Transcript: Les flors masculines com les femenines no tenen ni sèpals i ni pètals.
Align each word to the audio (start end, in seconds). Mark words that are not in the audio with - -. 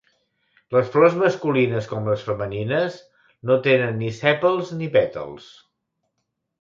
Les 0.75 0.87
flors 0.95 1.17
masculines 1.23 1.89
com 1.91 2.09
les 2.11 2.23
femenines 2.29 2.97
no 3.51 3.59
tenen 3.71 4.01
ni 4.01 4.11
sèpals 4.23 4.73
i 4.77 4.79
ni 4.81 4.89
pètals. 4.97 5.51